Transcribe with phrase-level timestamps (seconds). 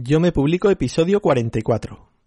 [0.00, 2.17] Yo me publico episodio 44.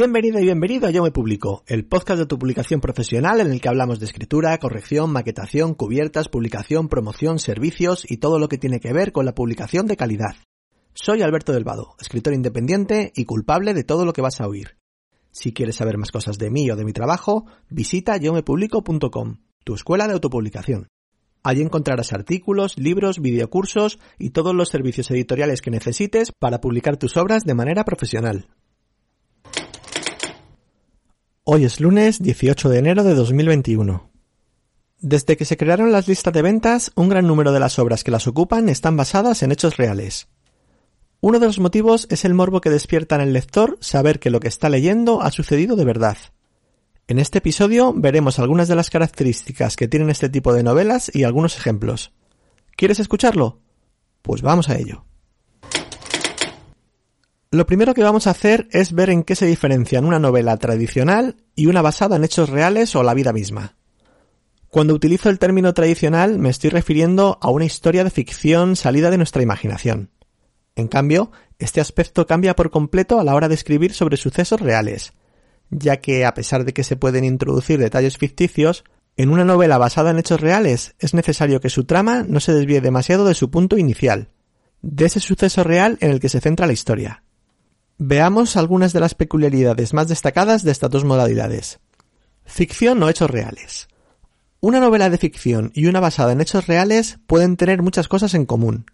[0.00, 3.60] Bienvenido y bienvenido a Yo Me Publico, el podcast de tu publicación profesional en el
[3.60, 8.80] que hablamos de escritura, corrección, maquetación, cubiertas, publicación, promoción, servicios y todo lo que tiene
[8.80, 10.36] que ver con la publicación de calidad.
[10.94, 14.78] Soy Alberto del Vado, escritor independiente y culpable de todo lo que vas a oír.
[15.32, 20.06] Si quieres saber más cosas de mí o de mi trabajo, visita yomepublico.com, tu escuela
[20.06, 20.88] de autopublicación.
[21.42, 27.18] Allí encontrarás artículos, libros, videocursos y todos los servicios editoriales que necesites para publicar tus
[27.18, 28.46] obras de manera profesional.
[31.52, 34.08] Hoy es lunes 18 de enero de 2021.
[35.00, 38.12] Desde que se crearon las listas de ventas, un gran número de las obras que
[38.12, 40.28] las ocupan están basadas en hechos reales.
[41.20, 44.38] Uno de los motivos es el morbo que despierta en el lector saber que lo
[44.38, 46.18] que está leyendo ha sucedido de verdad.
[47.08, 51.24] En este episodio veremos algunas de las características que tienen este tipo de novelas y
[51.24, 52.12] algunos ejemplos.
[52.76, 53.58] ¿Quieres escucharlo?
[54.22, 55.04] Pues vamos a ello.
[57.52, 61.34] Lo primero que vamos a hacer es ver en qué se diferencian una novela tradicional
[61.56, 63.74] y una basada en hechos reales o la vida misma.
[64.68, 69.16] Cuando utilizo el término tradicional me estoy refiriendo a una historia de ficción salida de
[69.16, 70.10] nuestra imaginación.
[70.76, 75.12] En cambio, este aspecto cambia por completo a la hora de escribir sobre sucesos reales,
[75.70, 78.84] ya que a pesar de que se pueden introducir detalles ficticios,
[79.16, 82.80] en una novela basada en hechos reales es necesario que su trama no se desvíe
[82.80, 84.28] demasiado de su punto inicial,
[84.82, 87.24] de ese suceso real en el que se centra la historia.
[88.02, 91.80] Veamos algunas de las peculiaridades más destacadas de estas dos modalidades.
[92.46, 93.88] Ficción o hechos reales.
[94.60, 98.46] Una novela de ficción y una basada en hechos reales pueden tener muchas cosas en
[98.46, 98.86] común.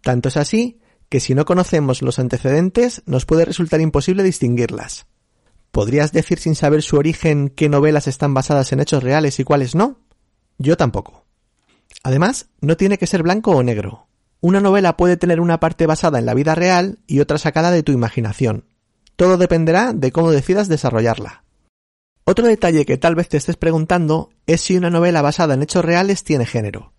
[0.00, 0.78] Tanto es así
[1.08, 5.06] que si no conocemos los antecedentes nos puede resultar imposible distinguirlas.
[5.72, 9.74] ¿Podrías decir sin saber su origen qué novelas están basadas en hechos reales y cuáles
[9.74, 9.98] no?
[10.58, 11.26] Yo tampoco.
[12.04, 14.06] Además, no tiene que ser blanco o negro.
[14.44, 17.84] Una novela puede tener una parte basada en la vida real y otra sacada de
[17.84, 18.64] tu imaginación.
[19.14, 21.44] Todo dependerá de cómo decidas desarrollarla.
[22.24, 25.84] Otro detalle que tal vez te estés preguntando es si una novela basada en hechos
[25.84, 26.92] reales tiene género.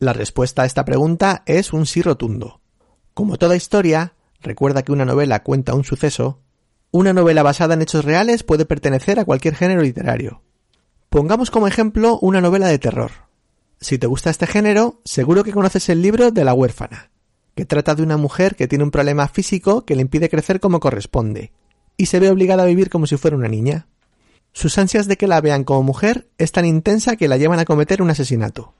[0.00, 2.60] La respuesta a esta pregunta es un sí rotundo.
[3.14, 6.40] Como toda historia, recuerda que una novela cuenta un suceso,
[6.90, 10.42] una novela basada en hechos reales puede pertenecer a cualquier género literario.
[11.08, 13.29] Pongamos como ejemplo una novela de terror.
[13.80, 17.10] Si te gusta este género, seguro que conoces el libro de la huérfana,
[17.54, 20.80] que trata de una mujer que tiene un problema físico que le impide crecer como
[20.80, 21.52] corresponde,
[21.96, 23.86] y se ve obligada a vivir como si fuera una niña.
[24.52, 27.64] Sus ansias de que la vean como mujer es tan intensa que la llevan a
[27.64, 28.74] cometer un asesinato.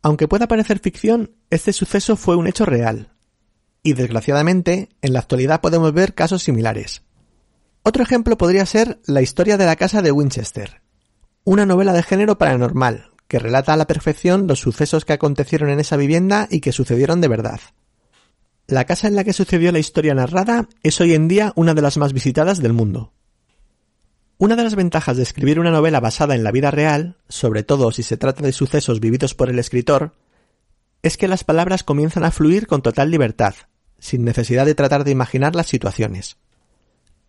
[0.00, 3.12] Aunque pueda parecer ficción, este suceso fue un hecho real.
[3.82, 7.02] Y desgraciadamente, en la actualidad podemos ver casos similares.
[7.82, 10.80] Otro ejemplo podría ser La historia de la casa de Winchester,
[11.44, 15.80] una novela de género paranormal, que relata a la perfección los sucesos que acontecieron en
[15.80, 17.60] esa vivienda y que sucedieron de verdad.
[18.66, 21.82] La casa en la que sucedió la historia narrada es hoy en día una de
[21.82, 23.12] las más visitadas del mundo.
[24.38, 27.90] Una de las ventajas de escribir una novela basada en la vida real, sobre todo
[27.90, 30.14] si se trata de sucesos vividos por el escritor,
[31.02, 33.54] es que las palabras comienzan a fluir con total libertad,
[33.98, 36.36] sin necesidad de tratar de imaginar las situaciones.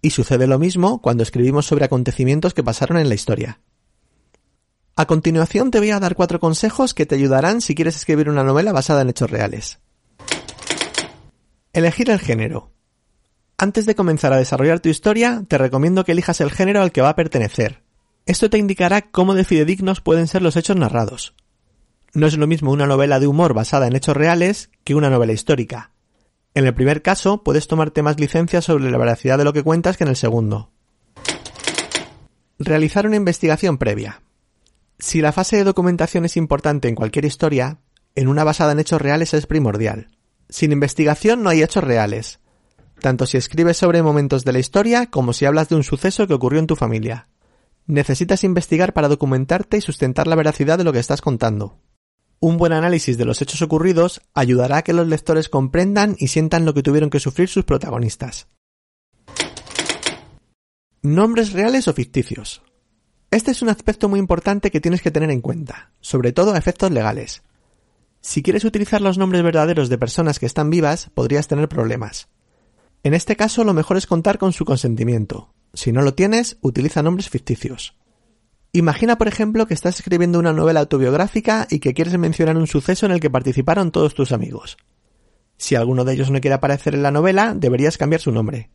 [0.01, 3.61] Y sucede lo mismo cuando escribimos sobre acontecimientos que pasaron en la historia.
[4.99, 8.43] A continuación te voy a dar cuatro consejos que te ayudarán si quieres escribir una
[8.43, 9.77] novela basada en hechos reales.
[11.71, 12.71] Elegir el género.
[13.59, 17.01] Antes de comenzar a desarrollar tu historia, te recomiendo que elijas el género al que
[17.01, 17.83] va a pertenecer.
[18.25, 21.35] Esto te indicará cómo de fidedignos pueden ser los hechos narrados.
[22.15, 25.31] No es lo mismo una novela de humor basada en hechos reales que una novela
[25.31, 25.91] histórica.
[26.55, 29.95] En el primer caso, puedes tomarte más licencias sobre la veracidad de lo que cuentas
[29.95, 30.71] que en el segundo.
[32.57, 34.23] Realizar una investigación previa.
[34.99, 37.79] Si la fase de documentación es importante en cualquier historia,
[38.15, 40.07] en una basada en hechos reales es primordial.
[40.49, 42.39] Sin investigación no hay hechos reales,
[42.99, 46.33] tanto si escribes sobre momentos de la historia como si hablas de un suceso que
[46.33, 47.27] ocurrió en tu familia.
[47.85, 51.79] Necesitas investigar para documentarte y sustentar la veracidad de lo que estás contando.
[52.39, 56.65] Un buen análisis de los hechos ocurridos ayudará a que los lectores comprendan y sientan
[56.65, 58.47] lo que tuvieron que sufrir sus protagonistas.
[61.01, 62.61] Nombres reales o ficticios.
[63.37, 66.57] Este es un aspecto muy importante que tienes que tener en cuenta, sobre todo a
[66.57, 67.43] efectos legales.
[68.19, 72.29] Si quieres utilizar los nombres verdaderos de personas que están vivas, podrías tener problemas.
[73.03, 75.53] En este caso lo mejor es contar con su consentimiento.
[75.75, 77.95] Si no lo tienes, utiliza nombres ficticios.
[78.71, 83.05] Imagina, por ejemplo, que estás escribiendo una novela autobiográfica y que quieres mencionar un suceso
[83.05, 84.77] en el que participaron todos tus amigos.
[85.57, 88.71] Si alguno de ellos no quiere aparecer en la novela, deberías cambiar su nombre.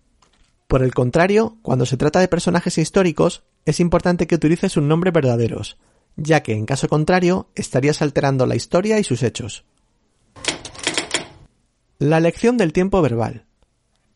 [0.72, 5.12] Por el contrario, cuando se trata de personajes históricos, es importante que utilices sus nombres
[5.12, 5.76] verdaderos,
[6.16, 9.66] ya que en caso contrario estarías alterando la historia y sus hechos.
[11.98, 13.44] La lección del tiempo verbal.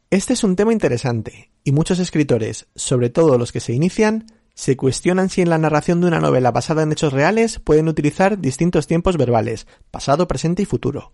[0.08, 4.24] Este es un tema interesante, y muchos escritores, sobre todo los que se inician,
[4.54, 8.40] se cuestionan si en la narración de una novela basada en hechos reales pueden utilizar
[8.40, 11.12] distintos tiempos verbales, pasado, presente y futuro.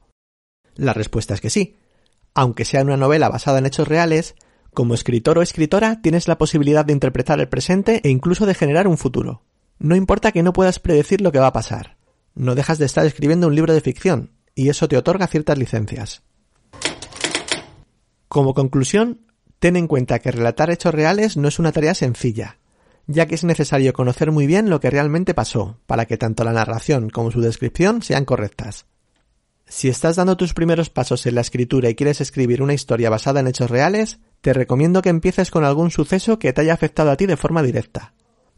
[0.77, 1.79] La respuesta es que sí.
[2.33, 4.37] Aunque sea una novela basada en hechos reales,
[4.75, 8.89] como escritor o escritora tienes la posibilidad de interpretar el presente e incluso de generar
[8.89, 9.43] un futuro.
[9.79, 11.97] No importa que no puedas predecir lo que va a pasar.
[12.35, 16.23] No dejas de estar escribiendo un libro de ficción, y eso te otorga ciertas licencias.
[18.29, 19.27] Como conclusión,
[19.59, 22.59] ten en cuenta que relatar hechos reales no es una tarea sencilla,
[23.07, 26.53] ya que es necesario conocer muy bien lo que realmente pasó, para que tanto la
[26.53, 28.87] narración como su descripción sean correctas.
[29.75, 33.41] Si estás dando tus primeros pasos en la escritura y quieres escribir una historia basada
[33.41, 37.17] en hechos reales, te recomiendo que empieces con algún suceso que te haya afectado a
[37.17, 38.13] ti de forma directa.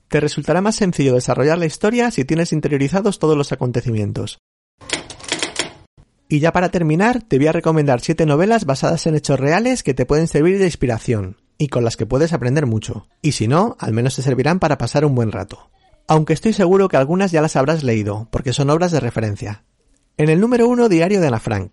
[0.09, 4.39] Te resultará más sencillo desarrollar la historia si tienes interiorizados todos los acontecimientos.
[6.29, 9.95] Y ya para terminar, te voy a recomendar siete novelas basadas en hechos reales que
[9.95, 13.07] te pueden servir de inspiración y con las que puedes aprender mucho.
[13.23, 15.71] Y si no, al menos te servirán para pasar un buen rato.
[16.09, 19.64] Aunque estoy seguro que algunas ya las habrás leído, porque son obras de referencia.
[20.17, 21.73] En el número 1, Diario de Ana Frank.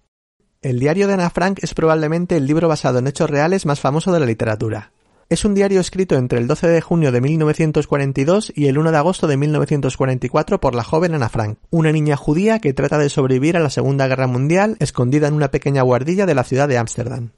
[0.63, 4.11] El Diario de Ana Frank es probablemente el libro basado en hechos reales más famoso
[4.11, 4.93] de la literatura.
[5.29, 8.97] Es un diario escrito entre el 12 de junio de 1942 y el 1 de
[8.97, 13.57] agosto de 1944 por la joven Ana Frank, una niña judía que trata de sobrevivir
[13.57, 17.33] a la Segunda Guerra Mundial escondida en una pequeña guardilla de la ciudad de Ámsterdam.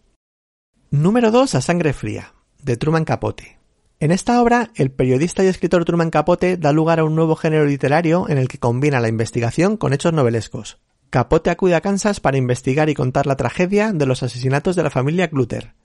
[0.89, 1.55] Número 2.
[1.55, 3.59] A sangre fría, de Truman Capote.
[3.99, 7.65] En esta obra, el periodista y escritor Truman Capote da lugar a un nuevo género
[7.65, 10.79] literario en el que combina la investigación con hechos novelescos.
[11.13, 14.89] Capote acude a Kansas para investigar y contar la tragedia de los asesinatos de la
[14.89, 15.75] familia Clutter,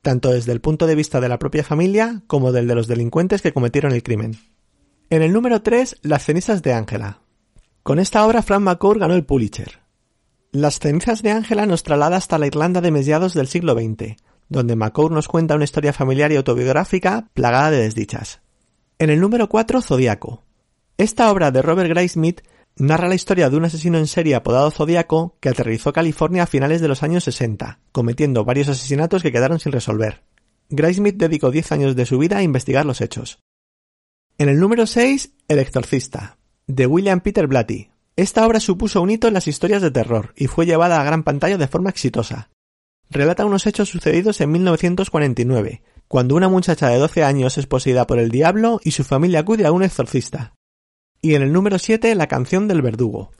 [0.00, 3.42] tanto desde el punto de vista de la propia familia como del de los delincuentes
[3.42, 4.38] que cometieron el crimen.
[5.10, 7.20] En el número 3, Las cenizas de Ángela.
[7.82, 9.80] Con esta obra Frank McCourt ganó el Pulitzer.
[10.50, 14.16] Las cenizas de Ángela nos traslada hasta la Irlanda de mediados del siglo XX,
[14.48, 18.40] donde McCourt nos cuenta una historia familiar y autobiográfica plagada de desdichas.
[18.98, 20.42] En el número 4, Zodíaco.
[20.96, 22.40] Esta obra de Robert Graysmith
[22.76, 26.80] narra la historia de un asesino en serie apodado Zodíaco que aterrizó California a finales
[26.80, 30.22] de los años 60, cometiendo varios asesinatos que quedaron sin resolver.
[30.70, 33.40] Graysmith dedicó 10 años de su vida a investigar los hechos.
[34.38, 37.90] En el número 6, El exorcista, de William Peter Blatty.
[38.16, 41.24] Esta obra supuso un hito en las historias de terror y fue llevada a gran
[41.24, 42.50] pantalla de forma exitosa.
[43.10, 48.18] Relata unos hechos sucedidos en 1949, cuando una muchacha de 12 años es poseída por
[48.18, 50.54] el diablo y su familia acude a un exorcista.
[51.22, 53.30] Y en el número 7, La canción del verdugo.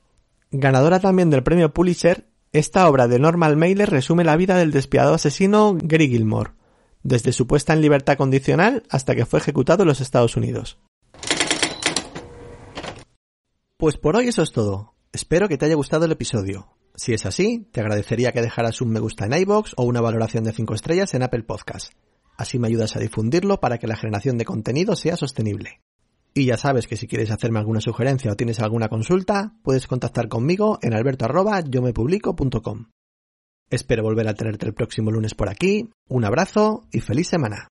[0.50, 5.15] Ganadora también del premio Pulitzer, esta obra de Normal Mailer resume la vida del despiadado
[5.15, 6.50] asesino Gary Gilmore,
[7.03, 10.79] desde su puesta en libertad condicional hasta que fue ejecutado en los Estados Unidos.
[13.79, 14.94] Pues por hoy eso es todo.
[15.12, 16.77] Espero que te haya gustado el episodio.
[16.97, 20.44] Si es así, te agradecería que dejaras un me gusta en iBox o una valoración
[20.44, 21.93] de 5 estrellas en Apple Podcast.
[22.37, 25.81] Así me ayudas a difundirlo para que la generación de contenido sea sostenible.
[26.32, 30.29] Y ya sabes que si quieres hacerme alguna sugerencia o tienes alguna consulta, puedes contactar
[30.29, 32.87] conmigo en alberto@yomepublico.com.
[33.70, 35.91] Espero volver a tenerte el próximo lunes por aquí.
[36.08, 37.69] Un abrazo y feliz semana.